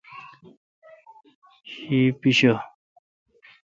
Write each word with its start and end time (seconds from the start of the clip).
شی 1.71 1.99
پیچھہ۔ 2.19 2.53